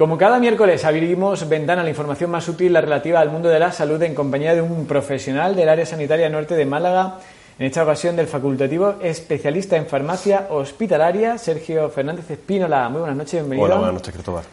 Como 0.00 0.16
cada 0.16 0.38
miércoles 0.38 0.82
abrimos 0.86 1.46
ventana 1.46 1.82
a 1.82 1.84
la 1.84 1.90
información 1.90 2.30
más 2.30 2.48
útil, 2.48 2.72
la 2.72 2.80
relativa 2.80 3.20
al 3.20 3.28
mundo 3.28 3.50
de 3.50 3.58
la 3.58 3.70
salud, 3.70 4.02
en 4.02 4.14
compañía 4.14 4.54
de 4.54 4.62
un 4.62 4.86
profesional 4.86 5.54
del 5.54 5.68
área 5.68 5.84
sanitaria 5.84 6.30
norte 6.30 6.54
de 6.54 6.64
Málaga, 6.64 7.18
en 7.58 7.66
esta 7.66 7.82
ocasión 7.82 8.16
del 8.16 8.26
facultativo 8.26 8.94
especialista 9.02 9.76
en 9.76 9.84
farmacia 9.84 10.46
hospitalaria, 10.48 11.36
Sergio 11.36 11.90
Fernández 11.90 12.30
Espínola. 12.30 12.88
Muy 12.88 13.00
buenas 13.00 13.18
noches, 13.18 13.34
bienvenido. 13.34 13.66
Hola, 13.66 13.74
buenas 13.74 13.92
noches, 13.92 14.14
Cristóbal. 14.14 14.44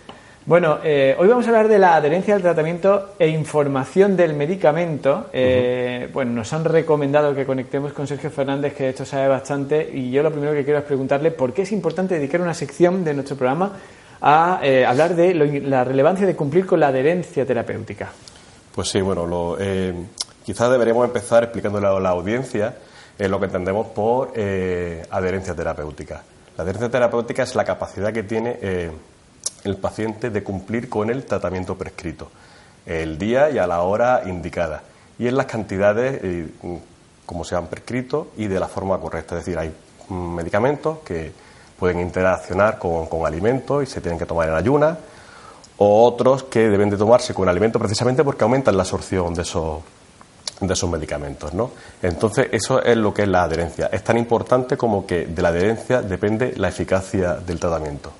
Bueno, 0.46 0.80
eh, 0.84 1.16
hoy 1.18 1.30
vamos 1.30 1.46
a 1.46 1.48
hablar 1.48 1.70
de 1.70 1.80
la 1.80 1.96
adherencia 1.96 2.36
al 2.36 2.42
tratamiento 2.42 3.12
e 3.18 3.30
información 3.30 4.18
del 4.18 4.34
medicamento. 4.34 5.28
Eh, 5.32 6.10
Bueno, 6.12 6.34
nos 6.34 6.52
han 6.52 6.66
recomendado 6.66 7.34
que 7.34 7.46
conectemos 7.46 7.94
con 7.94 8.06
Sergio 8.06 8.32
Fernández, 8.32 8.74
que 8.74 8.84
de 8.84 8.90
esto 8.90 9.06
sabe 9.06 9.30
bastante, 9.30 9.92
y 9.94 10.12
yo 10.12 10.24
lo 10.24 10.32
primero 10.32 10.52
que 10.52 10.66
quiero 10.66 10.80
es 10.80 10.86
preguntarle 10.86 11.32
por 11.32 11.54
qué 11.54 11.62
es 11.62 11.72
importante 11.72 12.16
dedicar 12.16 12.42
una 12.42 12.54
sección 12.54 13.06
de 13.06 13.14
nuestro 13.14 13.38
programa 13.38 13.72
a 14.22 14.60
eh, 14.64 14.86
hablar 14.86 15.16
de 15.16 15.34
lo- 15.34 15.46
la 15.70 15.84
relevancia 15.84 16.26
de 16.28 16.36
cumplir 16.36 16.66
con 16.66 16.80
la 16.80 16.88
adherencia 16.88 17.46
terapéutica. 17.46 18.10
Pues 18.74 18.90
sí, 18.90 19.02
bueno, 19.02 19.26
lo, 19.26 19.58
eh, 19.60 19.94
quizás 20.46 20.70
deberíamos 20.72 21.06
empezar 21.06 21.44
explicándole 21.44 21.88
a 21.88 22.00
la 22.00 22.10
audiencia 22.10 22.76
eh, 23.18 23.28
lo 23.28 23.40
que 23.40 23.46
entendemos 23.46 23.88
por 23.88 24.32
eh, 24.36 25.06
adherencia 25.10 25.56
terapéutica. 25.56 26.22
La 26.58 26.64
adherencia 26.64 26.90
terapéutica 26.90 27.44
es 27.44 27.56
la 27.56 27.64
capacidad 27.66 28.12
que 28.14 28.24
tiene 28.24 28.58
el 29.64 29.76
paciente 29.78 30.30
de 30.30 30.44
cumplir 30.44 30.90
con 30.90 31.10
el 31.10 31.24
tratamiento 31.26 31.76
prescrito, 31.76 32.30
el 32.86 33.18
día 33.18 33.50
y 33.52 33.58
a 33.60 33.68
la 33.68 33.82
hora 33.82 34.24
indicada, 34.26 34.82
y 35.20 35.28
en 35.28 35.36
las 35.38 35.46
cantidades 35.48 36.20
eh, 36.24 36.48
como 37.26 37.44
se 37.44 37.56
han 37.56 37.68
prescrito 37.68 38.30
y 38.38 38.48
de 38.48 38.60
la 38.60 38.68
forma 38.68 38.98
correcta. 39.00 39.38
Es 39.38 39.46
decir, 39.46 39.60
hay 39.60 39.72
mm, 40.10 40.36
medicamentos 40.36 41.00
que 41.00 41.32
pueden 41.80 42.00
interaccionar 42.00 42.78
con, 42.78 43.06
con 43.08 43.26
alimentos 43.26 43.84
y 43.84 43.86
se 43.86 44.02
tienen 44.02 44.18
que 44.18 44.26
tomar 44.26 44.50
en 44.50 44.56
ayunas, 44.56 44.98
o 45.78 46.04
otros 46.04 46.44
que 46.44 46.70
deben 46.70 46.90
de 46.90 46.98
tomarse 46.98 47.34
con 47.34 47.48
alimento 47.48 47.80
precisamente 47.80 48.24
porque 48.24 48.44
aumentan 48.44 48.76
la 48.76 48.84
absorción 48.84 49.34
de 49.34 49.44
esos, 49.44 49.82
de 50.60 50.74
esos 50.74 50.90
medicamentos. 50.90 51.54
¿no? 51.54 51.72
Entonces, 52.02 52.48
eso 52.52 52.82
es 52.82 52.98
lo 52.98 53.14
que 53.14 53.24
es 53.24 53.28
la 53.28 53.44
adherencia. 53.44 53.90
Es 53.92 54.04
tan 54.04 54.18
importante 54.18 54.76
como 54.76 55.06
que 55.06 55.28
de 55.28 55.42
la 55.42 55.50
adherencia 55.50 56.02
depende 56.02 56.54
la 56.58 56.70
eficacia 56.70 57.36
del 57.36 57.60
tratamiento. 57.60 58.12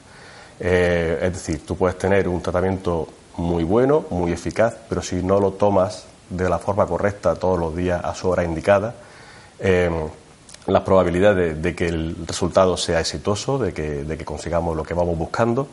Eh, 0.60 1.20
es 1.22 1.34
decir, 1.34 1.66
tú 1.66 1.76
puedes 1.76 1.98
tener 1.98 2.28
un 2.28 2.42
tratamiento 2.42 3.08
muy 3.38 3.64
bueno, 3.64 4.06
muy 4.10 4.32
eficaz, 4.32 4.76
pero 4.90 5.02
si 5.02 5.18
no 5.18 5.40
lo 5.40 5.54
tomas 5.54 6.06
de 6.30 6.50
la 6.50 6.60
forma 6.60 6.86
correcta 6.86 7.36
todos 7.36 7.60
los 7.60 7.76
días 7.76 8.04
a 8.04 8.14
su 8.14 8.30
hora 8.30 8.44
indicada, 8.44 8.96
eh, 9.60 9.90
las 10.68 10.84
probabilidades 10.84 11.62
de 11.62 11.76
que 11.76 11.88
el 11.88 12.16
resultado 12.28 12.78
sea 12.78 13.00
exitoso, 13.00 13.58
de 13.58 13.74
que, 13.74 14.04
de 14.04 14.18
que 14.18 14.26
consigamos 14.26 14.76
lo 14.76 14.84
que 14.84 14.94
vamos 14.94 15.18
buscando, 15.18 15.68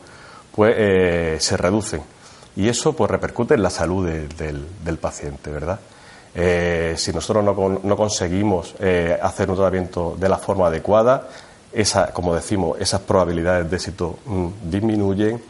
pues 0.55 0.73
eh, 0.77 1.37
se 1.39 1.57
reducen. 1.57 2.01
Y 2.55 2.69
eso 2.69 2.93
pues 2.93 3.11
repercute 3.11 3.55
en 3.55 3.63
la 3.63 3.69
salud 3.69 4.07
de- 4.07 4.27
del, 4.29 4.65
del 4.83 4.97
paciente, 4.97 5.51
¿verdad? 5.51 5.79
Eh, 6.33 6.95
si 6.97 7.11
nosotros 7.13 7.43
no, 7.43 7.79
no 7.83 7.95
conseguimos 7.97 8.75
eh, 8.79 9.17
hacer 9.21 9.49
un 9.49 9.55
tratamiento 9.57 10.15
de 10.17 10.29
la 10.29 10.37
forma 10.37 10.67
adecuada, 10.67 11.27
esa, 11.73 12.13
como 12.13 12.33
decimos, 12.33 12.77
esas 12.79 13.01
probabilidades 13.01 13.69
de 13.69 13.75
éxito 13.75 14.19
mm, 14.25 14.47
disminuyen 14.63 15.41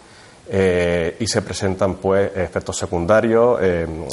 y 0.47 1.25
se 1.27 1.41
presentan 1.41 1.95
pues 1.95 2.31
efectos 2.37 2.77
secundarios, 2.77 3.59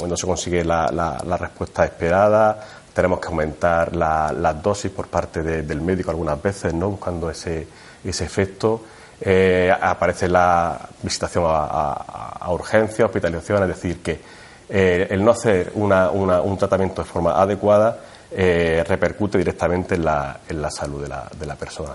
no 0.09 0.17
se 0.17 0.27
consigue 0.27 0.65
la- 0.65 0.89
la 0.91 1.37
respuesta 1.37 1.85
esperada, 1.85 2.59
tenemos 2.95 3.21
que 3.21 3.29
aumentar 3.29 3.95
la- 3.97 4.33
las 4.33 4.62
dosis 4.62 4.91
por 4.91 5.07
parte 5.09 5.43
de- 5.43 5.62
del 5.62 5.81
médico 5.81 6.11
algunas 6.11 6.41
veces, 6.43 6.75
¿no? 6.75 6.91
buscando 6.91 7.31
ese, 7.31 7.67
ese 8.05 8.25
efecto. 8.25 8.83
Eh, 9.21 9.73
aparece 9.81 10.29
la 10.29 10.79
visitación 11.03 11.45
a, 11.47 11.93
a- 12.41 12.51
urgencia, 12.53 13.07
hospitalización, 13.07 13.63
es 13.63 13.69
decir, 13.69 14.03
que 14.03 14.20
eh, 14.69 15.07
el 15.11 15.25
no 15.25 15.31
hacer 15.33 15.70
una- 15.75 16.11
una- 16.11 16.41
un 16.41 16.57
tratamiento 16.59 17.03
de 17.03 17.09
forma 17.09 17.41
adecuada 17.41 17.98
eh, 18.30 18.83
repercute 18.89 19.36
directamente 19.39 19.95
en 19.97 20.05
la, 20.05 20.41
en 20.48 20.63
la 20.63 20.70
salud 20.70 21.03
de 21.03 21.09
la, 21.09 21.29
de 21.39 21.45
la 21.47 21.55
persona. 21.55 21.92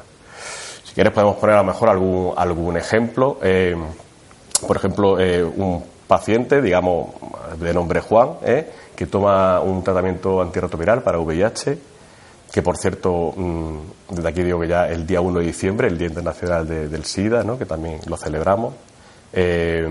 Si 0.83 0.93
quieres 0.93 1.11
podemos 1.11 1.35
poner 1.37 1.55
a 1.55 1.59
lo 1.59 1.65
mejor 1.65 1.89
algún, 1.89 2.33
algún 2.37 2.77
ejemplo. 2.77 3.39
Por 4.67 4.77
ejemplo, 4.77 5.13
un 5.13 5.83
paciente, 6.07 6.61
digamos, 6.61 7.09
de 7.59 7.73
nombre 7.73 8.01
Juan, 8.01 8.29
eh, 8.43 8.69
que 8.95 9.05
toma 9.07 9.59
un 9.59 9.83
tratamiento 9.83 10.41
antirretroviral 10.41 11.03
para 11.03 11.19
VIH, 11.19 11.77
que 12.51 12.61
por 12.61 12.77
cierto, 12.77 13.33
mm, 13.35 13.77
desde 14.15 14.29
aquí 14.29 14.43
digo 14.43 14.59
que 14.59 14.67
ya 14.69 14.87
el 14.87 15.05
día 15.05 15.19
1 15.21 15.39
de 15.39 15.45
diciembre, 15.45 15.87
el 15.87 15.97
Día 15.97 16.07
Internacional 16.07 16.67
de- 16.67 16.87
del 16.87 17.03
SIDA, 17.05 17.43
¿no? 17.43 17.57
que 17.57 17.65
también 17.65 17.99
lo 18.07 18.15
celebramos, 18.17 18.73
eh, 19.33 19.85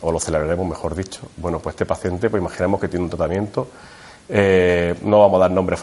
o 0.00 0.10
lo 0.10 0.18
celebraremos, 0.18 0.66
mejor 0.66 0.94
dicho. 0.94 1.20
Bueno, 1.36 1.58
pues 1.60 1.74
este 1.74 1.84
paciente, 1.86 2.30
pues 2.30 2.40
imaginemos 2.40 2.80
que 2.80 2.88
tiene 2.88 3.04
un 3.04 3.10
tratamiento, 3.10 3.68
eh, 4.28 4.94
no 5.02 5.20
vamos 5.20 5.36
a 5.38 5.40
dar 5.42 5.50
nombre 5.50 5.76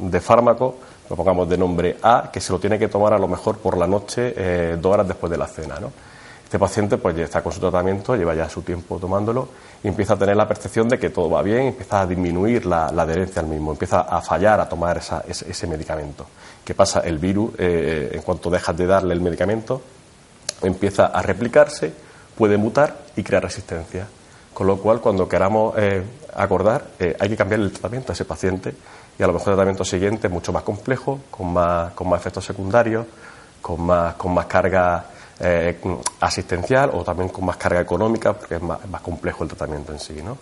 de 0.00 0.20
fármaco, 0.20 0.76
lo 1.08 1.16
pongamos 1.16 1.48
de 1.48 1.56
nombre 1.56 1.96
A, 2.02 2.30
que 2.32 2.40
se 2.40 2.52
lo 2.52 2.58
tiene 2.58 2.78
que 2.78 2.88
tomar 2.88 3.14
a 3.14 3.18
lo 3.18 3.26
mejor 3.28 3.58
por 3.58 3.76
la 3.78 3.86
noche, 3.86 4.76
dos 4.76 4.92
horas 4.92 5.08
después 5.08 5.30
de 5.30 5.38
la 5.38 5.46
cena, 5.46 5.78
¿no? 5.80 5.90
Este 6.52 6.58
paciente 6.58 6.98
pues 6.98 7.16
ya 7.16 7.24
está 7.24 7.42
con 7.42 7.50
su 7.50 7.60
tratamiento, 7.60 8.14
lleva 8.14 8.34
ya 8.34 8.46
su 8.46 8.60
tiempo 8.60 8.98
tomándolo 8.98 9.48
y 9.82 9.88
empieza 9.88 10.12
a 10.12 10.18
tener 10.18 10.36
la 10.36 10.46
percepción 10.46 10.86
de 10.86 10.98
que 10.98 11.08
todo 11.08 11.30
va 11.30 11.40
bien, 11.40 11.68
empieza 11.68 12.02
a 12.02 12.06
disminuir 12.06 12.66
la, 12.66 12.88
adherencia 12.88 13.40
al 13.40 13.48
mismo, 13.48 13.72
empieza 13.72 14.02
a 14.02 14.20
fallar 14.20 14.60
a 14.60 14.68
tomar 14.68 14.98
esa- 14.98 15.24
ese, 15.26 15.66
medicamento. 15.66 16.26
¿Qué 16.62 16.74
pasa? 16.74 17.00
El 17.00 17.16
virus, 17.16 17.52
eh, 17.56 18.10
en 18.12 18.20
cuanto 18.20 18.50
dejas 18.50 18.76
de 18.76 18.86
darle 18.86 19.14
el 19.14 19.22
medicamento, 19.22 19.80
empieza 20.60 21.06
a 21.06 21.22
replicarse, 21.22 21.90
puede 22.36 22.58
mutar 22.58 22.98
y 23.16 23.22
crear 23.22 23.42
resistencia. 23.42 24.06
Con 24.52 24.66
lo 24.66 24.76
cual, 24.76 25.00
cuando 25.00 25.26
queramos 25.26 25.72
eh, 25.78 26.02
acordar, 26.34 26.84
eh, 26.98 27.16
hay 27.18 27.30
que 27.30 27.36
cambiar 27.38 27.62
el 27.62 27.72
tratamiento 27.72 28.12
a 28.12 28.14
ese 28.14 28.26
paciente 28.26 28.74
y 29.18 29.22
a 29.22 29.26
lo 29.26 29.32
mejor 29.32 29.48
el 29.48 29.54
tratamiento 29.54 29.86
siguiente 29.86 30.26
es 30.26 30.32
mucho 30.32 30.52
más 30.52 30.64
complejo, 30.64 31.18
con 31.30 31.50
más, 31.50 31.94
con 31.94 32.10
más 32.10 32.20
efectos 32.20 32.44
secundarios, 32.44 33.06
con 33.62 33.80
más, 33.80 34.16
con 34.16 34.34
más 34.34 34.44
carga 34.44 35.06
eh, 35.40 35.76
asistencial 36.20 36.90
o 36.94 37.02
también 37.02 37.28
con 37.28 37.44
más 37.44 37.56
carga 37.56 37.80
económica, 37.80 38.32
porque 38.32 38.56
es 38.56 38.62
más, 38.62 38.78
complejo 39.02 39.44
el 39.44 39.50
tratamiento 39.50 39.92
en 39.92 39.98
sí. 39.98 40.22
¿no? 40.22 40.38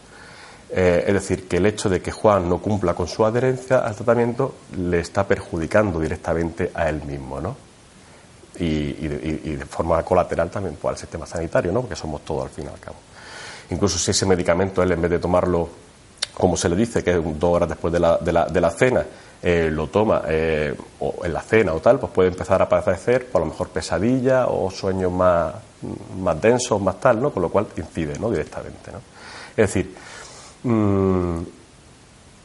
Eh, 0.71 1.05
es 1.07 1.15
decir, 1.15 1.49
que 1.49 1.57
el 1.57 1.67
hecho 1.67 1.89
de 1.89 2.01
que 2.01 2.13
Juan 2.13 2.49
no 2.49 2.59
cumpla 2.59 2.95
con 2.95 3.09
su 3.09 3.25
adherencia 3.25 3.79
al 3.79 3.95
tratamiento 3.95 4.55
le 4.77 5.01
está 5.01 5.27
perjudicando 5.27 5.99
directamente 6.01 6.71
a 6.75 6.89
él 6.89 7.03
mismo, 7.03 7.41
¿no? 7.41 7.57
y 8.59 8.93
de 8.93 9.65
forma 9.65 10.03
colateral 10.03 10.51
también 10.51 10.77
pues, 10.79 10.93
al 10.93 10.99
sistema 10.99 11.25
sanitario, 11.25 11.73
¿no? 11.73 11.81
porque 11.81 11.97
somos 11.97 12.23
todos 12.23 12.45
al 12.45 12.51
fin 12.51 12.67
y 12.67 12.69
al 12.69 12.79
cabo. 12.79 12.97
Incluso 13.71 13.99
si 13.99 14.11
ese 14.11 14.27
medicamento 14.27 14.83
él 14.83 14.93
en 14.93 15.01
vez 15.01 15.11
de 15.13 15.19
tomarlo, 15.19 15.69
como 16.41 16.57
se 16.57 16.69
le 16.69 16.77
dice, 16.77 17.05
que 17.05 17.13
dos 17.15 17.45
horas 17.45 17.69
después 17.69 17.93
de 17.93 18.01
la, 18.01 18.17
de 18.19 18.33
la, 18.33 18.47
de 18.47 18.61
la 18.61 18.71
cena, 18.71 19.05
eh, 19.43 19.69
lo 19.73 19.87
toma 19.89 20.23
eh, 20.29 20.75
o 21.01 21.15
en 21.25 21.33
la 21.33 21.41
cena 21.41 21.73
o 21.73 21.81
tal, 21.81 21.99
pues 21.99 22.13
puede 22.13 22.29
empezar 22.31 22.61
a 22.63 22.69
padecer 22.69 23.27
por 23.27 23.41
a 23.41 23.45
lo 23.45 23.51
mejor 23.53 23.69
pesadilla 23.69 24.47
o 24.49 24.71
sueños 24.71 25.13
más, 25.13 25.55
más 26.19 26.41
densos, 26.41 26.81
más 26.81 26.99
tal, 27.01 27.21
¿no? 27.23 27.31
con 27.31 27.43
lo 27.43 27.49
cual 27.49 27.67
incide 27.77 28.19
¿no? 28.19 28.31
directamente. 28.31 28.91
¿no? 28.93 28.99
Es 29.57 29.73
decir, 29.73 29.95
mm, 30.65 31.39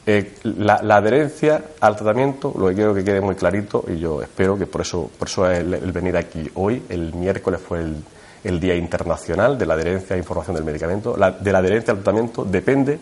eh, 0.07 0.35
la, 0.43 0.81
la 0.83 0.97
adherencia 0.97 1.61
al 1.81 1.95
tratamiento, 1.95 2.53
lo 2.57 2.67
que 2.69 2.75
quiero 2.75 2.93
que 2.93 3.03
quede 3.03 3.21
muy 3.21 3.35
clarito, 3.35 3.83
y 3.87 3.97
yo 3.97 4.21
espero 4.21 4.57
que 4.57 4.67
por 4.67 4.81
eso, 4.81 5.09
por 5.17 5.27
eso 5.27 5.49
el, 5.49 5.73
el 5.73 5.91
venir 5.91 6.15
aquí 6.15 6.49
hoy, 6.55 6.83
el 6.89 7.13
miércoles 7.13 7.59
fue 7.59 7.79
el, 7.79 7.95
el 8.43 8.59
Día 8.59 8.75
Internacional 8.75 9.57
de 9.57 9.65
la 9.65 9.73
Adherencia 9.73 10.15
a 10.15 10.19
Información 10.19 10.55
del 10.55 10.63
Medicamento, 10.65 11.17
la- 11.17 11.31
de 11.31 11.51
la 11.51 11.57
adherencia 11.57 11.91
al 11.91 11.97
tratamiento 12.03 12.45
depende 12.45 12.99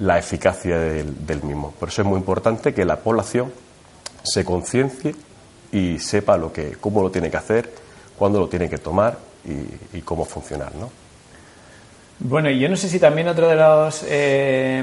la 0.00 0.18
eficacia 0.18 0.78
del, 0.78 1.26
del 1.26 1.42
mismo. 1.42 1.72
Por 1.72 1.88
eso 1.88 2.02
es 2.02 2.08
muy 2.08 2.18
importante 2.18 2.74
que 2.74 2.84
la 2.84 2.96
población 2.96 3.52
se 4.22 4.44
conciencie 4.44 5.14
y 5.72 5.98
sepa 5.98 6.36
lo 6.36 6.52
que, 6.52 6.72
cómo 6.80 7.02
lo 7.02 7.10
tiene 7.10 7.30
que 7.30 7.36
hacer, 7.36 7.72
cuándo 8.18 8.38
lo 8.38 8.48
tiene 8.48 8.68
que 8.68 8.78
tomar 8.78 9.18
y, 9.44 9.98
y 9.98 10.02
cómo 10.02 10.24
funcionar, 10.24 10.74
¿no? 10.74 10.90
Bueno, 12.18 12.48
y 12.48 12.58
yo 12.58 12.68
no 12.70 12.76
sé 12.76 12.88
si 12.88 12.98
también 12.98 13.28
otro 13.28 13.46
de 13.46 13.56
los 13.56 14.02
eh, 14.08 14.82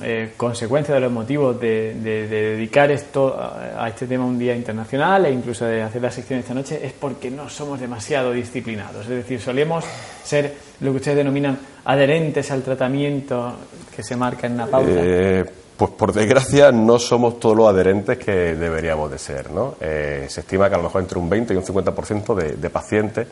eh, 0.00 0.32
consecuencias 0.36 0.94
de 0.94 1.00
los 1.00 1.10
motivos 1.10 1.60
de, 1.60 1.94
de- 1.94 2.28
de 2.28 2.42
dedicar 2.56 2.88
esto 2.92 3.36
a, 3.36 3.88
este 3.88 4.06
tema 4.06 4.24
un 4.24 4.38
día 4.38 4.54
internacional 4.54 5.26
e 5.26 5.32
incluso 5.32 5.64
de 5.66 5.82
hacer 5.82 6.00
la 6.00 6.10
sección 6.12 6.38
esta 6.38 6.54
noche 6.54 6.78
es 6.84 6.92
porque 6.92 7.32
no 7.32 7.48
somos 7.48 7.80
demasiado 7.80 8.30
disciplinados. 8.32 9.02
Es 9.06 9.08
decir, 9.10 9.40
solemos 9.40 9.84
ser 10.22 10.54
lo 10.80 10.92
que 10.92 10.96
ustedes 10.98 11.16
denominan 11.16 11.58
adherentes 11.84 12.48
al 12.52 12.62
tratamiento 12.62 13.54
que 13.94 14.04
se 14.04 14.14
marca 14.16 14.46
en 14.46 14.56
la 14.56 14.66
pauta. 14.66 14.88
Eh, 14.94 15.44
pues 15.76 15.90
por 15.90 16.12
desgracia 16.12 16.70
no 16.70 16.96
somos 17.00 17.40
todos 17.40 17.56
los 17.56 17.68
adherentes 17.68 18.18
que 18.18 18.54
deberíamos 18.54 19.10
de 19.10 19.18
ser, 19.18 19.50
¿no? 19.50 19.74
Eh, 19.80 20.26
se 20.28 20.40
estima 20.42 20.68
que 20.68 20.76
a 20.76 20.78
lo 20.78 20.84
mejor 20.84 21.02
entre 21.02 21.18
un 21.18 21.28
20 21.28 21.54
y 21.54 21.56
un 21.56 21.64
50% 21.64 22.34
de, 22.36 22.52
de 22.52 22.70
pacientes, 22.70 23.26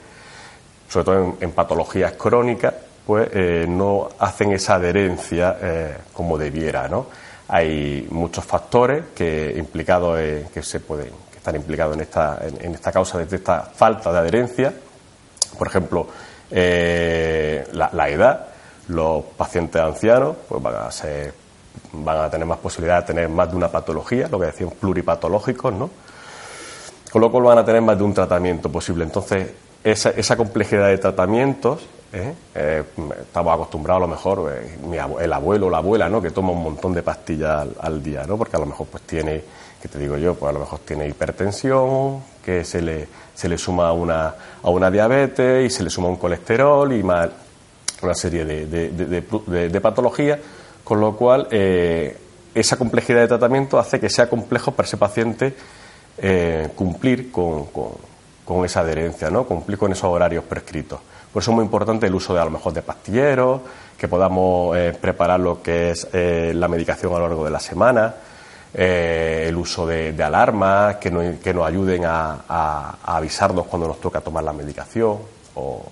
sobre 0.88 1.04
todo 1.04 1.36
en 1.40 1.52
patologías 1.52 2.14
crónicas, 2.14 2.74
pues 3.10 3.28
eh, 3.32 3.66
no 3.68 4.08
hacen 4.20 4.52
esa 4.52 4.76
adherencia 4.76 5.56
eh, 5.60 5.96
como 6.12 6.38
debiera, 6.38 6.86
¿no? 6.86 7.06
Hay 7.48 8.06
muchos 8.08 8.44
factores 8.44 9.06
que 9.16 9.52
implicados 9.58 10.16
que 10.54 10.62
se 10.62 10.78
pueden 10.78 11.08
que 11.28 11.38
están 11.38 11.56
implicados 11.56 11.96
en 11.96 12.02
esta 12.02 12.38
en, 12.40 12.66
en 12.66 12.74
esta 12.76 12.92
causa 12.92 13.18
de 13.18 13.36
esta 13.36 13.62
falta 13.62 14.12
de 14.12 14.18
adherencia 14.20 14.72
Por 15.58 15.66
ejemplo, 15.66 16.06
eh, 16.52 17.66
la, 17.72 18.08
edad, 18.08 18.46
los 18.86 19.24
pacientes 19.36 19.82
ancianos 19.82 20.36
pues 20.48 20.62
van 20.62 20.76
a 20.76 20.88
van 21.92 22.16
a 22.16 22.30
tener 22.30 22.46
más 22.46 22.58
posibilidad 22.58 23.00
de 23.00 23.06
tener 23.08 23.28
más 23.28 23.50
de 23.50 23.56
una 23.56 23.72
patología, 23.72 24.28
lo 24.28 24.38
que 24.38 24.46
decíamos 24.46 24.76
pluripatológicos, 24.76 25.74
¿no? 25.74 25.90
Con 27.10 27.22
lo 27.22 27.32
cual 27.32 27.42
van 27.42 27.58
a 27.58 27.64
tener 27.64 27.82
más 27.82 27.98
de 27.98 28.04
un 28.04 28.14
tratamiento 28.14 28.70
posible. 28.70 29.02
Entonces, 29.02 29.48
esa 29.82 30.36
complejidad 30.36 30.86
de 30.86 30.98
tratamientos, 30.98 31.88
¿eh? 32.12 32.34
Eh, 32.54 32.84
estamos 33.20 33.54
acostumbrados 33.54 34.02
a 34.02 34.06
lo 34.06 34.08
mejor, 34.08 34.52
el 35.20 35.32
abuelo 35.32 35.66
o 35.66 35.70
la 35.70 35.78
abuela, 35.78 36.08
¿no? 36.08 36.20
Que 36.20 36.30
toma 36.30 36.52
un 36.52 36.62
montón 36.62 36.92
de 36.94 37.02
pastillas 37.02 37.66
al, 37.80 38.02
día, 38.02 38.24
¿no? 38.26 38.36
Porque 38.36 38.56
a 38.56 38.60
lo 38.60 38.66
mejor 38.66 38.86
pues 38.88 39.02
tiene, 39.04 39.42
que 39.80 39.88
te 39.88 39.98
digo 39.98 40.16
yo, 40.16 40.34
pues 40.34 40.50
a 40.50 40.52
lo 40.52 40.60
mejor 40.60 40.80
tiene 40.80 41.08
hipertensión, 41.08 42.22
que 42.44 42.64
se 42.64 42.82
le, 42.82 43.08
se 43.34 43.48
le 43.48 43.58
suma 43.58 43.92
una, 43.92 44.34
a 44.62 44.70
una 44.70 44.90
diabetes 44.90 45.66
y 45.66 45.70
se 45.74 45.82
le 45.82 45.90
suma 45.90 46.08
un 46.08 46.16
colesterol 46.16 46.92
y 46.92 47.02
más 47.02 47.28
una 48.02 48.14
serie 48.14 48.44
de, 48.44 48.66
de, 48.66 49.80
patologías, 49.80 50.38
con 50.82 51.00
lo 51.00 51.14
cual 51.16 51.48
eh, 51.50 52.16
esa 52.54 52.76
complejidad 52.76 53.20
de 53.20 53.28
tratamiento 53.28 53.78
hace 53.78 54.00
que 54.00 54.08
sea 54.08 54.28
complejo 54.28 54.72
para 54.72 54.86
ese 54.86 54.96
paciente 54.96 55.54
eh, 56.18 56.68
cumplir 56.74 57.30
con, 57.30 57.66
esa 58.64 58.80
adherencia, 58.80 59.30
¿no? 59.30 59.44
cumplir 59.44 59.78
con 59.78 59.92
esos 59.92 60.04
horarios 60.04 60.44
prescritos. 60.44 61.00
Por 61.32 61.42
eso 61.42 61.50
es 61.50 61.54
muy 61.54 61.64
importante 61.64 62.06
el 62.06 62.14
uso 62.14 62.34
de 62.34 62.40
a 62.40 62.44
lo 62.44 62.50
mejor 62.50 62.72
de 62.72 62.82
pastilleros, 62.82 63.60
que 63.96 64.08
podamos 64.08 64.76
eh, 64.76 64.96
preparar 65.00 65.38
lo 65.40 65.62
que 65.62 65.90
es 65.90 66.08
la 66.12 66.68
medicación 66.68 67.12
a 67.12 67.18
lo 67.18 67.28
largo 67.28 67.44
de 67.44 67.50
la 67.50 67.60
semana, 67.60 68.14
eh, 68.72 69.46
el 69.48 69.56
uso 69.56 69.86
de, 69.86 70.14
alarmas 70.22 70.96
que, 70.96 71.10
nos 71.10 71.66
ayuden 71.66 72.04
a, 72.04 72.96
avisarnos 73.04 73.66
cuando 73.66 73.88
nos 73.88 74.00
toca 74.00 74.20
tomar 74.20 74.44
la 74.44 74.52
medicación 74.52 75.18
o, 75.56 75.84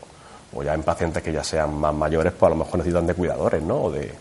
ya 0.65 0.75
en 0.75 0.83
pacientes 0.83 1.23
que 1.23 1.33
ya 1.33 1.45
sean 1.45 1.75
más 1.75 1.95
mayores, 1.95 2.33
pues 2.33 2.47
a 2.47 2.51
lo 2.51 2.57
mejor 2.57 2.79
necesitan 2.79 3.07
de 3.07 3.15
cuidadores, 3.15 3.63
¿no? 3.63 3.83
O 3.83 3.91
de, 3.93 4.13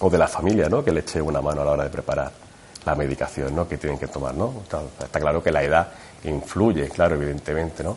o 0.00 0.08
de 0.08 0.18
la 0.18 0.28
familia, 0.28 0.68
¿no? 0.68 0.82
Que 0.82 0.92
le 0.92 1.00
eche 1.00 1.20
una 1.20 1.42
mano 1.42 1.62
a 1.62 1.64
la 1.64 1.70
hora 1.72 1.84
de 1.84 1.90
preparar 1.90 2.30
la 2.84 2.94
medicación, 2.94 3.54
¿no? 3.54 3.68
Que 3.68 3.76
tienen 3.76 3.98
que 3.98 4.06
tomar, 4.06 4.34
¿no? 4.34 4.62
está 4.62 5.20
claro 5.20 5.42
que 5.42 5.50
la 5.50 5.62
edad 5.62 5.88
influye, 6.24 6.88
claro, 6.88 7.14
evidentemente, 7.14 7.82
¿no? 7.82 7.96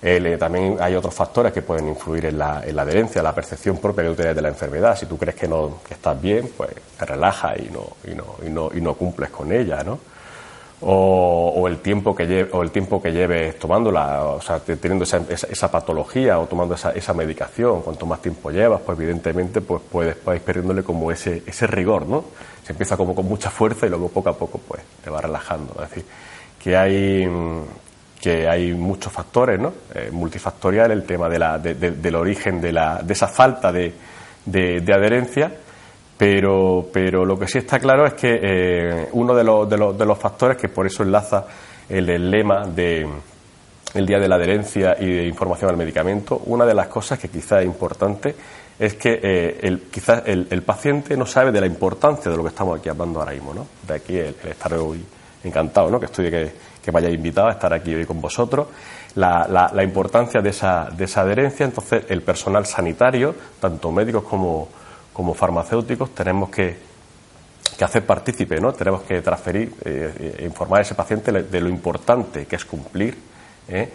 Eh, 0.00 0.36
también 0.38 0.76
hay 0.80 0.94
otros 0.94 1.12
factores 1.12 1.52
que 1.52 1.62
pueden 1.62 1.88
influir 1.88 2.26
en 2.26 2.38
la, 2.38 2.62
en 2.64 2.76
la 2.76 2.82
adherencia, 2.82 3.20
la 3.20 3.34
percepción 3.34 3.78
propia 3.78 4.04
que 4.04 4.14
tú 4.14 4.22
de 4.22 4.42
la 4.42 4.48
enfermedad. 4.48 4.96
Si 4.96 5.06
tú 5.06 5.18
crees 5.18 5.34
que 5.34 5.48
no 5.48 5.78
estás 5.90 6.20
bien, 6.20 6.52
pues 6.56 6.70
te 6.96 7.04
relajas 7.04 7.58
y 7.58 7.70
no, 7.70 7.96
y 8.04 8.14
no, 8.14 8.36
y 8.46 8.50
no, 8.50 8.70
y 8.72 8.80
no 8.80 8.94
cumples 8.94 9.30
con 9.30 9.50
ella, 9.50 9.82
¿no? 9.82 9.98
O, 10.80 11.66
el 11.66 11.78
tiempo 11.78 12.14
que 12.14 12.26
lleve, 12.26 12.50
o 12.52 12.62
el 12.62 12.70
tiempo 12.70 13.02
que 13.02 13.10
lleves 13.10 13.58
tomándola, 13.58 14.22
o 14.24 14.40
sea, 14.40 14.60
teniendo 14.60 15.04
esa, 15.04 15.20
esa, 15.28 15.70
patología 15.70 16.38
o 16.38 16.46
tomando 16.46 16.74
esa, 16.76 16.92
esa, 16.92 17.12
medicación, 17.12 17.82
cuanto 17.82 18.06
más 18.06 18.22
tiempo 18.22 18.50
llevas, 18.50 18.80
pues 18.82 18.96
evidentemente 18.96 19.60
pues 19.60 19.82
puedes, 19.90 20.16
ir 20.16 20.40
perdiéndole 20.40 20.84
como 20.84 21.10
ese, 21.10 21.42
ese 21.46 21.66
rigor, 21.66 22.06
¿no? 22.06 22.24
Se 22.64 22.72
empieza 22.72 22.96
como 22.96 23.14
con 23.14 23.26
mucha 23.26 23.50
fuerza 23.50 23.86
y 23.86 23.88
luego 23.88 24.08
poco 24.08 24.30
a 24.30 24.38
poco 24.38 24.60
pues 24.68 24.82
te 25.02 25.10
va 25.10 25.20
relajando. 25.20 25.74
Es 25.82 25.90
decir, 25.90 26.04
que 26.62 26.76
hay 26.76 27.28
que 28.20 28.48
hay 28.48 28.74
muchos 28.74 29.12
factores, 29.12 29.58
¿no? 29.60 29.72
Eh, 29.94 30.10
multifactorial, 30.12 30.90
el 30.90 31.04
tema 31.04 31.28
de 31.28 31.38
la, 31.38 31.58
del 31.58 32.14
origen 32.14 32.60
de, 32.60 32.72
la, 32.72 33.00
de 33.02 33.12
esa 33.12 33.28
falta 33.28 33.72
de, 33.72 33.94
adherencia, 34.92 35.52
pero, 36.18 36.86
pero 36.92 37.24
lo 37.24 37.38
que 37.38 37.46
sí 37.46 37.58
está 37.58 37.78
claro 37.78 38.06
es 38.06 38.14
que 38.14 38.40
eh, 38.42 39.08
uno 39.12 39.34
de 39.34 39.44
los, 39.44 39.68
de, 39.68 39.78
los, 39.78 39.96
de 39.96 40.04
los 40.04 40.18
factores, 40.18 40.56
que 40.56 40.68
por 40.68 40.86
eso 40.86 41.02
enlaza 41.02 41.46
el, 41.88 42.30
lema 42.30 42.66
de 42.66 43.08
el 43.94 44.06
Día 44.06 44.18
de 44.18 44.28
la 44.28 44.34
Adherencia 44.34 44.96
y 45.00 45.06
de 45.06 45.26
Información 45.26 45.70
al 45.70 45.76
Medicamento, 45.76 46.42
una 46.46 46.66
de 46.66 46.74
las 46.74 46.88
cosas 46.88 47.18
que 47.18 47.28
quizá 47.28 47.60
es 47.60 47.66
importante 47.66 48.34
es 48.78 48.94
que 48.94 49.18
eh, 49.22 49.60
el, 49.62 49.82
quizás 49.90 50.22
el, 50.26 50.62
paciente 50.62 51.16
no 51.16 51.24
sabe 51.24 51.52
de 51.52 51.60
la 51.60 51.66
importancia 51.66 52.30
de 52.30 52.36
lo 52.36 52.42
que 52.42 52.50
estamos 52.50 52.78
aquí 52.78 52.88
hablando 52.88 53.20
ahora 53.20 53.32
mismo, 53.32 53.54
¿no? 53.54 53.66
De 53.86 53.94
aquí 53.94 54.18
el, 54.18 54.34
estar 54.44 54.74
hoy 54.74 55.04
encantado, 55.42 55.90
¿no? 55.90 55.98
Que 55.98 56.06
estoy 56.06 56.30
que 56.30 56.52
que 56.88 56.92
me 56.92 57.00
hayáis 57.00 57.16
invitado 57.16 57.48
a 57.48 57.52
estar 57.52 57.70
aquí 57.74 57.94
hoy 57.94 58.06
con 58.06 58.18
vosotros, 58.18 58.68
la, 59.16 59.70
la, 59.74 59.82
importancia 59.84 60.40
de 60.40 60.48
esa, 60.48 60.88
de 60.90 61.04
esa 61.04 61.20
adherencia. 61.20 61.66
Entonces, 61.66 62.04
el 62.08 62.22
personal 62.22 62.64
sanitario, 62.64 63.34
tanto 63.60 63.92
médicos 63.92 64.24
como, 64.24 64.68
como 65.18 65.34
farmacéuticos, 65.34 66.14
tenemos 66.14 66.48
que, 66.48 66.76
que 67.76 67.84
hacer 67.84 68.06
partícipe, 68.06 68.60
¿no? 68.60 68.72
Tenemos 68.72 69.02
que 69.02 69.20
transferir, 69.20 69.74
eh, 69.84 70.14
eh, 70.16 70.44
informar 70.44 70.78
a 70.78 70.82
ese 70.82 70.94
paciente 70.94 71.32
de 71.32 71.60
lo 71.60 71.68
importante 71.68 72.46
que 72.46 72.54
es 72.54 72.64
cumplir, 72.64 73.18
¿eh? 73.66 73.88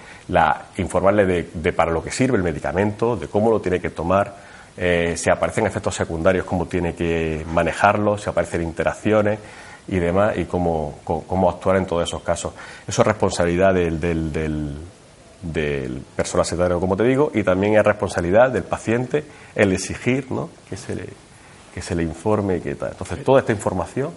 informarle 0.79 1.25
de, 1.25 1.71
para 1.71 1.91
lo 1.91 2.03
que 2.03 2.11
sirve 2.11 2.35
el 2.35 2.43
medicamento, 2.43 3.15
de 3.15 3.29
cómo 3.29 3.49
lo 3.51 3.61
tiene 3.61 3.79
que 3.79 3.89
tomar, 3.91 4.35
si 4.75 5.31
aparecen 5.31 5.65
efectos 5.65 5.95
secundarios, 5.95 6.45
cómo 6.45 6.65
tiene 6.65 6.93
que 6.93 7.45
manejarlos, 7.53 8.23
si 8.23 8.29
aparecen 8.29 8.61
interacciones 8.61 9.39
y 9.87 9.99
demás, 9.99 10.37
y 10.37 10.43
cómo, 10.43 10.99
cómo, 11.05 11.49
actuar 11.49 11.77
en 11.77 11.85
todos 11.85 12.03
esos 12.03 12.21
casos. 12.21 12.51
Eso 12.85 13.01
es 13.01 13.07
responsabilidad 13.07 13.73
del, 13.73 14.75
personal 16.15 16.45
sanitario, 16.45 16.79
como 16.79 16.95
te 16.95 17.03
digo, 17.03 17.31
y 17.33 17.43
también 17.43 17.75
es 17.75 17.83
responsabilidad 17.83 18.51
del 18.51 18.63
paciente 18.63 19.23
el 19.55 19.73
exigir 19.73 20.31
¿no? 20.31 20.49
que, 20.69 20.77
se 20.77 20.95
le, 20.95 21.05
que 21.73 21.81
se 21.81 21.95
le 21.95 22.03
informe. 22.03 22.61
Que 22.61 22.75
tal. 22.75 22.91
Entonces, 22.91 23.23
toda 23.23 23.39
esta 23.39 23.51
información 23.51 24.11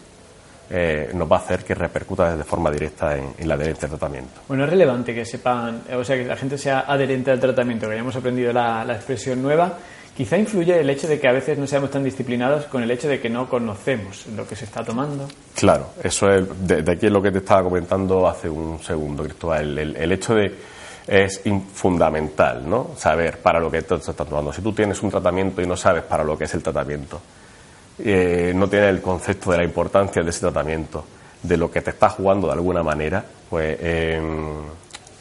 eh, 0.70 1.10
nos 1.14 1.30
va 1.30 1.36
a 1.36 1.40
hacer 1.40 1.64
que 1.64 1.74
repercuta 1.74 2.36
de 2.36 2.44
forma 2.44 2.70
directa 2.70 3.16
en, 3.16 3.48
la 3.48 3.54
adherencia 3.54 3.86
al 3.86 3.90
tratamiento. 3.90 4.40
Bueno, 4.48 4.64
es 4.64 4.70
relevante 4.70 5.14
que 5.14 5.24
sepan, 5.24 5.82
o 5.92 6.04
sea, 6.04 6.16
que 6.16 6.24
la 6.24 6.36
gente 6.36 6.58
sea 6.58 6.84
adherente 6.86 7.30
al 7.30 7.40
tratamiento, 7.40 7.86
que 7.86 7.94
hayamos 7.94 8.16
aprendido 8.16 8.52
la, 8.52 8.84
la 8.84 8.94
expresión 8.94 9.42
nueva 9.42 9.78
Quizá 10.16 10.38
influye 10.38 10.80
el 10.80 10.88
hecho 10.88 11.06
de 11.06 11.20
que 11.20 11.28
a 11.28 11.32
veces 11.32 11.58
no 11.58 11.66
seamos 11.66 11.90
tan 11.90 12.02
disciplinados 12.02 12.64
con 12.64 12.82
el 12.82 12.90
hecho 12.90 13.06
de 13.06 13.20
que 13.20 13.28
no 13.28 13.46
conocemos 13.50 14.26
lo 14.28 14.48
que 14.48 14.56
se 14.56 14.64
está 14.64 14.82
tomando. 14.82 15.28
Claro, 15.54 15.90
eso 16.02 16.30
es 16.30 16.66
de, 16.66 16.76
aquí 16.90 17.04
es 17.04 17.12
lo 17.12 17.20
que 17.20 17.30
te 17.30 17.38
estaba 17.38 17.64
comentando 17.64 18.26
hace 18.26 18.48
un 18.48 18.82
segundo, 18.82 19.24
Cristóbal. 19.24 19.76
El, 19.78 20.12
hecho 20.12 20.34
de 20.34 20.54
es 21.06 21.42
fundamental, 21.72 22.68
¿no? 22.68 22.90
Saber 22.96 23.38
para 23.38 23.60
lo 23.60 23.70
que 23.70 23.82
te 23.82 23.94
estás 23.94 24.16
tomando. 24.16 24.52
Si 24.52 24.62
tú 24.62 24.72
tienes 24.72 25.02
un 25.02 25.10
tratamiento 25.10 25.62
y 25.62 25.66
no 25.66 25.76
sabes 25.76 26.02
para 26.02 26.24
lo 26.24 26.36
que 26.36 26.44
es 26.44 26.54
el 26.54 26.62
tratamiento, 26.62 27.20
eh, 27.98 28.52
no 28.54 28.68
tienes 28.68 28.90
el 28.90 29.00
concepto 29.00 29.52
de 29.52 29.58
la 29.58 29.64
importancia 29.64 30.22
de 30.22 30.30
ese 30.30 30.40
tratamiento, 30.40 31.04
de 31.42 31.56
lo 31.56 31.70
que 31.70 31.80
te 31.80 31.90
está 31.90 32.08
jugando 32.08 32.48
de 32.48 32.54
alguna 32.54 32.82
manera, 32.82 33.24
pues 33.48 33.78
em, 33.80 34.62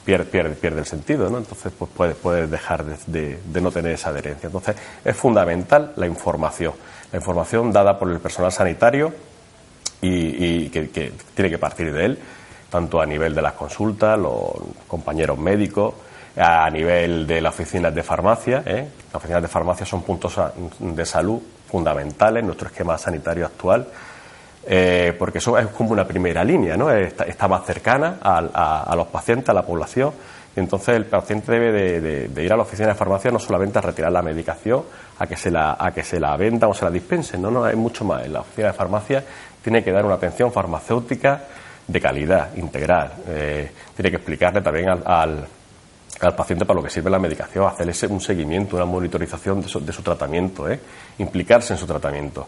pierde, 0.04 0.26
pierde, 0.26 0.56
pierde 0.56 0.80
el 0.80 0.86
sentido, 0.86 1.30
¿no? 1.30 1.38
Entonces, 1.38 1.72
pues 1.78 1.90
puedes, 1.96 2.16
puedes 2.16 2.50
dejar 2.50 2.86
de, 2.86 3.40
no 3.62 3.72
tener 3.72 3.94
esa 3.94 4.10
adherencia. 4.10 4.48
Entonces, 4.48 4.76
es 5.04 5.15
fundamental 5.15 5.94
la 5.96 6.08
información. 6.08 6.74
La 7.12 7.20
información 7.20 7.72
dada 7.72 7.98
por 7.98 8.12
el 8.12 8.20
personal 8.20 8.51
sanitario 8.51 9.13
y, 10.01 10.70
que, 10.70 11.13
tiene 11.34 11.50
que 11.50 11.58
partir 11.58 11.92
de 11.94 12.06
él, 12.06 12.20
tanto 12.69 13.01
a 13.01 13.05
nivel 13.05 13.34
de 13.34 13.41
las 13.41 13.53
consultas, 13.53 14.17
los 14.17 14.51
compañeros 14.88 15.38
médicos, 15.38 15.93
a 16.38 16.69
nivel 16.69 17.25
de 17.25 17.41
las 17.41 17.53
oficinas 17.53 17.93
de 17.93 18.03
farmacia. 18.03 18.63
¿eh? 18.65 18.88
Las 19.07 19.15
oficinas 19.15 19.41
de 19.41 19.48
farmacia 19.48 19.86
son 19.86 20.03
puntos 20.03 20.39
de 20.79 21.05
salud 21.05 21.39
fundamentales 21.69 22.41
en 22.41 22.48
nuestro 22.48 22.67
esquema 22.67 22.98
sanitario 22.98 23.45
actual 23.45 23.88
eh, 24.67 25.15
porque 25.17 25.38
eso 25.38 25.57
es 25.60 25.67
como 25.67 25.91
una 25.91 26.05
primera 26.05 26.43
línea, 26.43 26.75
¿no? 26.75 26.89
Está, 26.89 27.48
más 27.48 27.65
cercana 27.65 28.17
a, 28.22 28.95
los 28.95 29.07
pacientes, 29.07 29.50
a 29.50 29.53
la 29.53 29.62
población. 29.62 30.12
Y 30.55 30.60
entonces 30.60 30.95
el 30.95 31.05
paciente 31.05 31.51
debe 31.51 32.01
de, 32.01 32.43
ir 32.43 32.51
a 32.51 32.55
la 32.55 32.63
oficina 32.63 32.88
de 32.88 32.95
farmacia 32.95 33.29
no 33.29 33.38
solamente 33.38 33.77
a 33.77 33.81
retirar 33.81 34.12
la 34.12 34.24
medicación, 34.24 34.84
a 35.19 35.27
que 35.27 35.38
se 35.38 35.51
la, 35.51 35.77
a 35.79 35.91
que 35.91 36.03
se 36.03 36.19
la 36.19 36.36
vendan 36.36 36.69
o 36.69 36.74
se 36.74 36.86
la 36.86 36.91
dispensen, 36.91 37.41
no, 37.41 37.51
no, 37.51 37.63
hay 37.63 37.75
mucho 37.75 38.05
más. 38.05 38.27
La 38.27 38.39
oficina 38.39 38.67
de 38.67 38.74
farmacia 38.74 39.24
tiene 39.62 39.84
que 39.84 39.91
dar 39.91 40.05
una 40.05 40.15
atención 40.15 40.51
farmacéutica 40.51 41.43
de 41.88 42.01
calidad, 42.01 42.56
integral. 42.56 43.13
Eh, 43.27 43.72
tiene 43.96 44.10
que 44.10 44.18
explicarle 44.18 44.62
también 44.62 44.89
al, 44.89 45.04
al, 45.06 46.36
paciente 46.36 46.65
para 46.65 46.77
lo 46.77 46.84
que 46.84 46.89
sirve 46.89 47.10
la 47.10 47.20
medicación, 47.20 47.68
hacerle 47.68 47.94
un 48.10 48.22
seguimiento, 48.22 48.75
una 48.75 48.86
monitorización 48.86 49.62
de 49.62 49.68
su, 49.68 49.84
de 49.84 49.92
su 49.92 50.01
tratamiento, 50.01 50.70
¿eh? 50.70 50.80
implicarse 51.20 51.74
en 51.74 51.80
su 51.80 51.86
tratamiento 51.86 52.48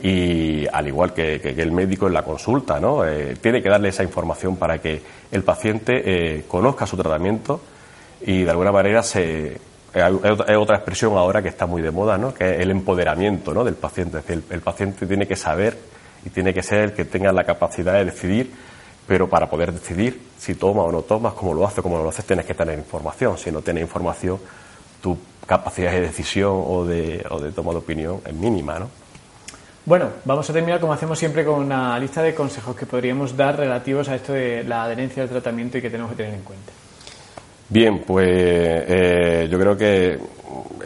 y 0.00 0.66
al 0.66 0.88
igual 0.88 1.14
que, 1.14 1.36
el 1.36 1.72
médico 1.72 2.06
en 2.06 2.12
la 2.12 2.22
consulta, 2.22 2.78
¿no? 2.78 3.04
Eh, 3.06 3.36
tiene 3.40 3.62
que 3.62 3.70
darle 3.70 3.88
esa 3.88 4.02
información 4.02 4.56
para 4.56 4.78
que 4.78 5.00
el 5.30 5.42
paciente 5.42 6.02
eh, 6.04 6.44
conozca 6.46 6.86
su 6.86 6.96
tratamiento 6.96 7.62
y 8.20 8.42
de 8.42 8.50
alguna 8.50 8.72
manera 8.72 9.02
se 9.02 9.58
hay 9.94 10.56
otra 10.56 10.76
expresión 10.76 11.16
ahora 11.16 11.42
que 11.42 11.48
está 11.48 11.66
muy 11.66 11.80
de 11.80 11.90
moda, 11.90 12.18
¿no? 12.18 12.34
que 12.34 12.56
es 12.56 12.60
el 12.60 12.70
empoderamiento 12.70 13.54
¿no? 13.54 13.64
del 13.64 13.76
paciente. 13.76 14.18
Es 14.18 14.26
decir, 14.26 14.44
el, 14.50 14.60
paciente 14.60 15.06
tiene 15.06 15.26
que 15.26 15.36
saber 15.36 15.78
y 16.26 16.30
tiene 16.30 16.52
que 16.52 16.62
ser 16.62 16.80
el 16.80 16.92
que 16.92 17.04
tenga 17.04 17.32
la 17.32 17.44
capacidad 17.44 17.94
de 17.94 18.06
decidir, 18.06 18.52
pero 19.06 19.28
para 19.28 19.48
poder 19.48 19.72
decidir 19.72 20.20
si 20.36 20.56
toma 20.56 20.82
o 20.82 20.90
no 20.90 21.02
toma, 21.02 21.32
cómo 21.32 21.54
lo 21.54 21.64
hace, 21.64 21.80
cómo 21.80 21.96
no 21.96 22.02
lo 22.02 22.08
hace, 22.08 22.24
tienes 22.24 22.44
que 22.44 22.54
tener 22.54 22.76
información. 22.76 23.38
Si 23.38 23.52
no 23.52 23.62
tienes 23.62 23.82
información, 23.82 24.38
tu 25.00 25.16
capacidad 25.46 25.92
de 25.92 26.00
decisión 26.00 26.62
o 26.66 26.84
de, 26.84 27.24
o 27.30 27.38
de 27.38 27.52
toma 27.52 27.70
de 27.70 27.78
opinión 27.78 28.20
es 28.26 28.34
mínima. 28.34 28.80
¿no? 28.80 28.90
Bueno, 29.84 30.08
vamos 30.24 30.50
a 30.50 30.52
terminar 30.52 30.80
como 30.80 30.92
hacemos 30.92 31.16
siempre 31.16 31.44
con 31.44 31.62
una 31.62 31.96
lista 31.96 32.22
de 32.22 32.34
consejos 32.34 32.74
que 32.74 32.86
podríamos 32.86 33.36
dar 33.36 33.56
relativos 33.56 34.08
a 34.08 34.16
esto 34.16 34.32
de 34.32 34.64
la 34.64 34.82
adherencia 34.82 35.22
al 35.22 35.28
tratamiento 35.28 35.78
y 35.78 35.82
que 35.82 35.90
tenemos 35.90 36.10
que 36.10 36.16
tener 36.16 36.34
en 36.34 36.42
cuenta. 36.42 36.72
Bien, 37.68 38.02
pues 38.04 38.28
eh, 38.28 39.48
yo 39.48 39.58
creo 39.60 39.76
que 39.76 40.18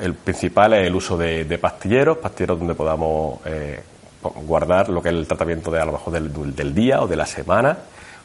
el 0.02 0.14
principal 0.14 0.74
es 0.74 0.86
el 0.86 0.94
uso 0.94 1.16
de, 1.16 1.58
pastilleros, 1.58 2.18
pastilleros 2.18 2.58
donde 2.58 2.74
podamos 2.74 3.40
eh, 3.46 3.80
guardar 4.22 4.88
lo 4.88 5.02
que 5.02 5.08
es 5.08 5.14
el 5.14 5.26
tratamiento 5.26 5.70
de 5.70 5.80
a 5.80 5.84
lo 5.84 5.92
mejor 5.92 6.12
del, 6.12 6.74
día 6.74 7.00
o 7.00 7.08
de 7.08 7.16
la 7.16 7.26
semana, 7.26 7.76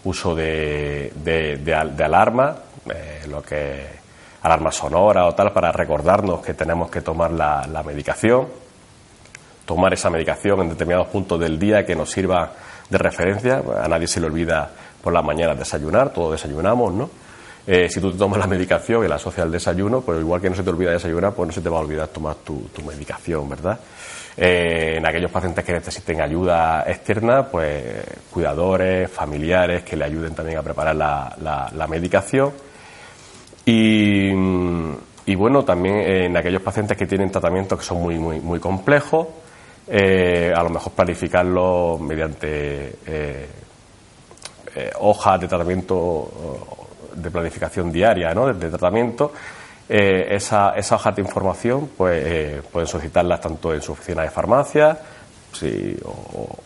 uso 0.04 0.36
de, 0.36 1.12
de, 1.16 2.04
alarma, 2.04 2.56
eh, 2.94 3.26
lo 3.28 3.42
que 3.42 3.86
alarma 4.44 4.72
sonora 4.72 5.26
o 5.26 5.34
tal, 5.34 5.52
para 5.52 5.72
recordarnos 5.72 6.42
que 6.42 6.54
tenemos 6.54 6.90
que 6.92 7.02
tomar 7.02 7.32
la, 7.32 7.66
la 7.72 7.82
medicación, 7.84 8.48
tomar 9.66 9.94
esa 9.94 10.10
medicación 10.10 10.62
en 10.62 10.70
determinados 10.70 11.08
puntos 11.08 11.40
del 11.40 11.58
día 11.58 11.86
que 11.86 11.96
nos 11.96 12.12
sirva 12.12 12.52
de 12.90 12.98
referencia. 12.98 13.64
A 13.82 13.88
nadie 13.88 14.08
se 14.08 14.20
le 14.20 14.28
olvida 14.28 14.70
por 15.02 15.14
la 15.14 15.22
mañana 15.22 15.56
desayunar, 15.56 16.12
todos 16.14 16.34
desayunamos, 16.34 16.94
¿no? 16.94 17.10
Eh, 17.68 17.90
si 17.90 18.00
tú 18.00 18.12
te 18.12 18.18
tomas 18.18 18.38
la 18.38 18.46
medicación 18.46 19.04
y 19.04 19.08
la 19.08 19.16
asocias 19.16 19.46
al 19.46 19.52
desayuno, 19.52 20.02
pues 20.02 20.20
igual 20.20 20.40
que 20.40 20.50
no 20.50 20.56
se 20.56 20.62
te 20.62 20.70
olvida 20.70 20.92
desayunar, 20.92 21.34
pues 21.34 21.48
no 21.48 21.54
se 21.54 21.62
te 21.62 21.70
va 21.70 21.78
a 21.78 21.82
olvidar 21.82 22.08
tomar 22.10 22.36
tu, 22.36 22.62
medicación, 22.86 23.50
¿verdad? 23.50 23.80
Eh, 24.38 24.98
en 24.98 25.08
aquellos 25.08 25.32
pacientes 25.32 25.64
que 25.66 25.74
necesiten 25.74 26.22
ayuda 26.22 26.84
externa, 26.86 27.48
pues 27.48 27.84
cuidadores, 28.30 29.10
familiares 29.10 29.84
que 29.84 29.96
le 29.96 30.06
ayuden 30.06 30.36
también 30.36 30.60
a 30.60 30.62
preparar 30.62 30.96
la, 30.96 31.88
medicación. 31.90 32.52
Y, 33.66 34.32
bueno, 35.36 35.66
también 35.66 35.96
en 36.02 36.38
aquellos 36.38 36.62
pacientes 36.62 36.96
que 36.96 37.08
tienen 37.08 37.32
tratamientos 37.32 37.80
que 37.80 37.86
son 37.86 38.00
muy, 38.00 38.20
muy, 38.20 38.40
muy 38.42 38.60
complejos, 38.60 39.28
eh, 39.88 40.54
a 40.56 40.62
lo 40.62 40.70
mejor 40.70 40.94
planificarlo 40.94 41.98
mediante 41.98 43.00
hojas 45.00 45.40
de 45.40 45.48
tratamiento 45.48 46.85
de 47.16 47.32
planificación 47.32 47.92
diaria 47.92 48.34
¿no? 48.34 48.54
de, 48.54 48.70
tratamiento, 48.70 49.32
eh, 49.88 50.36
esa, 50.36 50.74
hoja 50.92 51.12
de 51.12 51.22
información 51.22 51.92
pues, 51.96 52.24
eh, 52.26 52.62
pueden 52.72 52.88
solicitarlas 52.88 53.40
tanto 53.40 53.74
en 53.74 53.82
su 53.82 53.92
oficina 53.92 54.24
de 54.24 54.32
farmacia 54.32 54.98
sí, 55.52 55.96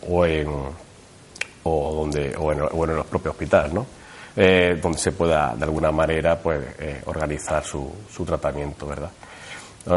o, 0.08 0.24
en, 0.24 0.48
o, 1.64 1.94
donde, 1.94 2.34
o, 2.36 2.52
en, 2.52 2.62
o 2.62 2.84
en 2.84 2.96
los 2.96 3.06
propios 3.06 3.32
hospitales, 3.32 3.72
¿no? 3.72 3.86
Eh, 4.36 4.78
donde 4.80 4.96
se 4.96 5.12
pueda 5.12 5.54
de 5.56 5.64
alguna 5.64 5.90
manera 5.90 6.38
pues, 6.38 6.60
organizar 7.06 7.64
su, 7.64 7.92
su 8.10 8.24
tratamiento. 8.24 8.86
¿verdad? 8.86 9.10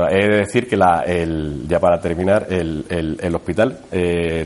he 0.10 0.28
de 0.28 0.38
decir 0.38 0.68
que 0.68 0.76
la, 0.76 1.04
el, 1.06 1.66
ya 1.68 1.80
para 1.80 2.00
terminar, 2.02 2.48
el, 2.50 3.18
el, 3.22 3.36
hospital, 3.36 3.80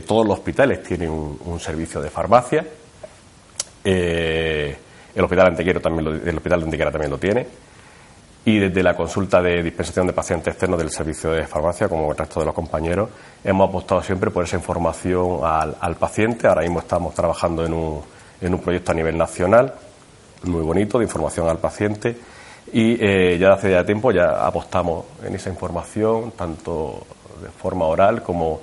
todos 0.06 0.26
los 0.26 0.38
hospitales 0.38 0.82
tienen 0.82 1.08
un, 1.10 1.58
servicio 1.58 2.02
de 2.02 2.10
farmacia. 2.10 2.64
El 5.18 5.24
hospital 5.24 5.48
Antequera 5.48 5.80
también 5.80 6.20
el 6.24 6.36
hospital 6.36 6.70
de 6.70 6.78
también 6.78 7.10
lo 7.10 7.18
tiene. 7.18 7.46
Y 8.44 8.58
desde 8.58 8.82
la 8.82 8.94
consulta 8.94 9.42
de 9.42 9.62
dispensación 9.62 10.06
de 10.06 10.12
pacientes 10.12 10.54
externos 10.54 10.78
del 10.78 10.90
servicio 10.90 11.32
de 11.32 11.46
farmacia, 11.46 11.88
como 11.88 12.10
el 12.10 12.16
resto 12.16 12.40
de 12.40 12.46
los 12.46 12.54
compañeros, 12.54 13.10
hemos 13.44 13.68
apostado 13.68 14.02
siempre 14.02 14.30
por 14.30 14.44
esa 14.44 14.56
información 14.56 15.40
al, 15.44 15.96
paciente. 15.96 16.46
Ahora 16.46 16.62
mismo 16.62 16.78
estamos 16.78 17.14
trabajando 17.14 17.66
en 17.66 17.74
un, 17.74 18.00
en 18.40 18.54
un 18.54 18.60
proyecto 18.60 18.92
a 18.92 18.94
nivel 18.94 19.18
nacional 19.18 19.74
muy 20.44 20.62
bonito 20.62 20.98
de 20.98 21.04
información 21.04 21.48
al 21.48 21.58
paciente 21.58 22.16
y 22.72 22.96
eh, 23.04 23.38
ya 23.38 23.54
hace 23.54 23.70
ya 23.70 23.84
tiempo 23.84 24.12
ya 24.12 24.46
apostamos 24.46 25.06
en 25.24 25.34
esa 25.34 25.50
información 25.50 26.32
tanto 26.32 27.06
de 27.42 27.48
forma 27.48 27.86
oral 27.86 28.22
como 28.22 28.60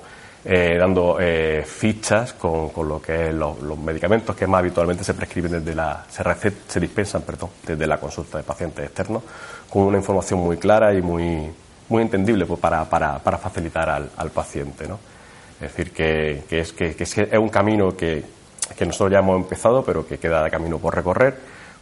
eh, 0.48 0.76
dando 0.78 1.18
eh, 1.18 1.64
fichas 1.66 2.32
con, 2.34 2.68
con, 2.68 2.88
lo 2.88 3.02
que 3.02 3.30
es 3.30 3.34
los, 3.34 3.58
medicamentos 3.78 4.36
que 4.36 4.46
más 4.46 4.60
habitualmente 4.60 5.02
se 5.02 5.12
prescriben 5.12 5.50
desde 5.50 5.74
la 5.74 6.04
se, 6.08 6.22
se 6.68 6.78
dispensan 6.78 7.22
perdón 7.22 7.50
desde 7.66 7.84
la 7.84 7.98
consulta 7.98 8.38
de 8.38 8.44
pacientes 8.44 8.84
externos 8.84 9.24
con 9.68 9.82
una 9.82 9.96
información 9.98 10.38
muy 10.38 10.56
clara 10.56 10.94
y 10.94 11.02
muy 11.02 11.50
muy 11.88 12.02
entendible 12.02 12.46
pues, 12.46 12.60
para, 12.60 12.84
para, 12.84 13.18
para 13.18 13.38
facilitar 13.38 13.90
al, 13.90 14.08
al, 14.16 14.30
paciente 14.30 14.86
¿no? 14.86 15.00
es 15.54 15.62
decir 15.62 15.92
que, 15.92 16.44
que, 16.48 16.60
es, 16.60 16.72
que, 16.72 16.94
es, 16.96 17.16
un 17.36 17.48
camino 17.48 17.96
que, 17.96 18.22
que 18.78 18.86
nosotros 18.86 19.10
ya 19.10 19.18
hemos 19.18 19.42
empezado 19.42 19.84
pero 19.84 20.06
que 20.06 20.18
queda 20.18 20.44
de 20.44 20.50
camino 20.50 20.78
por 20.78 20.94
recorrer 20.94 21.34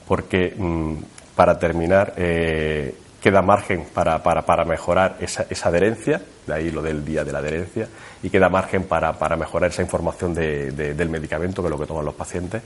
porque 0.08 0.54
mm, 0.56 0.94
para 1.36 1.58
terminar 1.58 2.14
eh, 2.16 2.94
queda 3.24 3.40
margen 3.40 3.86
para, 3.94 4.22
para, 4.22 4.42
para 4.42 4.66
mejorar 4.66 5.16
esa, 5.18 5.46
esa, 5.48 5.70
adherencia, 5.70 6.20
de 6.46 6.52
ahí 6.52 6.70
lo 6.70 6.82
del 6.82 7.02
día 7.02 7.24
de 7.24 7.32
la 7.32 7.38
adherencia, 7.38 7.88
y 8.22 8.28
queda 8.28 8.50
margen 8.50 8.84
para, 8.84 9.14
para 9.14 9.34
mejorar 9.34 9.70
esa 9.70 9.80
información 9.80 10.34
de, 10.34 10.70
del 10.72 11.08
medicamento, 11.08 11.62
que 11.62 11.68
es 11.68 11.70
lo 11.70 11.78
que 11.78 11.86
toman 11.86 12.04
los 12.04 12.14
pacientes, 12.14 12.60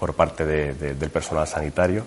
por 0.00 0.12
parte 0.14 0.44
del 0.44 1.10
personal 1.10 1.46
sanitario. 1.46 2.04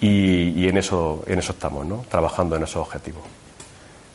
Y, 0.00 0.64
y, 0.64 0.68
en, 0.68 0.78
eso, 0.78 1.22
en 1.28 1.38
eso 1.38 1.52
estamos, 1.52 1.86
¿no? 1.86 2.04
trabajando 2.08 2.56
en 2.56 2.64
esos 2.64 2.82
objetivos. 2.82 3.22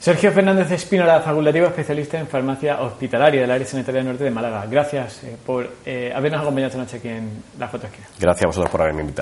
Sergio 0.02 0.34
Fernández 0.34 0.70
Espínola, 0.72 1.22
facultativo 1.22 1.68
especialista 1.68 2.20
en 2.20 2.28
farmacia 2.28 2.82
hospitalaria 2.82 3.40
del 3.40 3.52
área 3.52 3.66
sanitaria 3.66 4.04
norte 4.04 4.26
de 4.26 4.32
Málaga. 4.32 4.66
Gracias 4.70 5.24
eh, 5.24 5.38
por 5.46 5.66
eh, 5.86 6.12
habernos 6.14 6.42
acompañado 6.42 6.68
esta 6.68 6.80
noche 6.80 6.98
aquí 6.98 7.08
en 7.08 7.42
La 7.58 7.70
Foto 7.70 7.88
Gracias 8.20 8.44
a 8.44 8.48
vosotros 8.48 8.70
por 8.70 8.82
haberme 8.82 9.00
invitado. 9.00 9.22